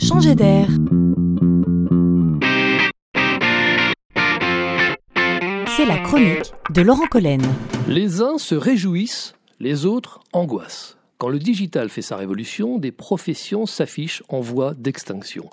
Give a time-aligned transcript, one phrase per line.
[0.00, 0.66] changer d'air.
[5.76, 7.42] C'est la chronique de Laurent Collen.
[7.86, 10.96] Les uns se réjouissent, les autres angoissent.
[11.18, 15.50] Quand le digital fait sa révolution, des professions s'affichent en voie d'extinction.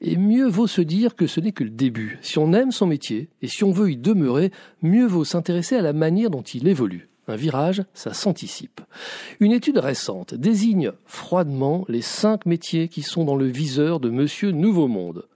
[0.00, 2.18] Et mieux vaut se dire que ce n'est que le début.
[2.22, 4.50] Si on aime son métier et si on veut y demeurer,
[4.82, 7.08] mieux vaut s'intéresser à la manière dont il évolue.
[7.28, 8.80] Un virage, ça s'anticipe.
[9.40, 14.52] Une étude récente désigne froidement les cinq métiers qui sont dans le viseur de Monsieur
[14.52, 15.26] Nouveau Monde.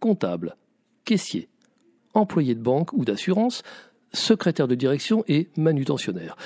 [0.00, 0.56] Comptable,
[1.04, 1.48] caissier,
[2.14, 3.62] employé de banque ou d'assurance,
[4.16, 6.36] secrétaire de direction et manutentionnaire.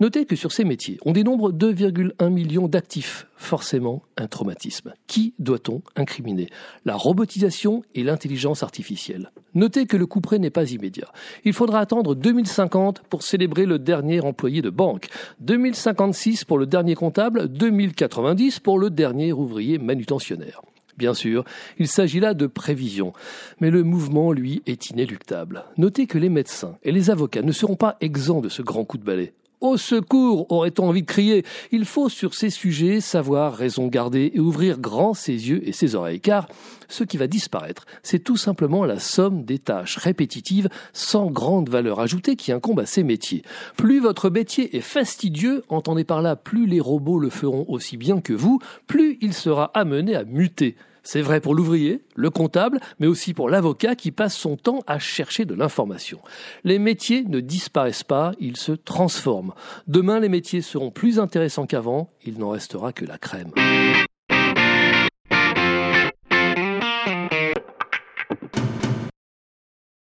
[0.00, 3.26] Notez que sur ces métiers, on dénombre 2,1 millions d'actifs.
[3.36, 4.92] Forcément, un traumatisme.
[5.06, 6.48] Qui doit-on incriminer?
[6.84, 9.30] La robotisation et l'intelligence artificielle.
[9.54, 11.12] Notez que le couperet n'est pas immédiat.
[11.44, 15.08] Il faudra attendre 2050 pour célébrer le dernier employé de banque,
[15.40, 20.62] 2056 pour le dernier comptable, 2090 pour le dernier ouvrier manutentionnaire.
[20.96, 21.44] Bien sûr,
[21.78, 23.12] il s'agit là de prévision,
[23.60, 25.64] mais le mouvement, lui, est inéluctable.
[25.76, 28.98] Notez que les médecins et les avocats ne seront pas exempts de ce grand coup
[28.98, 29.34] de balai.
[29.64, 31.42] Au secours, aurait-on envie de crier?
[31.72, 35.94] Il faut sur ces sujets savoir raison garder et ouvrir grand ses yeux et ses
[35.94, 36.48] oreilles, car
[36.90, 41.98] ce qui va disparaître, c'est tout simplement la somme des tâches répétitives sans grande valeur
[41.98, 43.42] ajoutée qui incombent à ces métiers.
[43.78, 48.20] Plus votre métier est fastidieux, entendez par là, plus les robots le feront aussi bien
[48.20, 50.76] que vous, plus il sera amené à muter.
[51.04, 54.98] C'est vrai pour l'ouvrier, le comptable, mais aussi pour l'avocat qui passe son temps à
[54.98, 56.18] chercher de l'information.
[56.64, 59.52] Les métiers ne disparaissent pas, ils se transforment.
[59.86, 63.52] Demain, les métiers seront plus intéressants qu'avant, il n'en restera que la crème.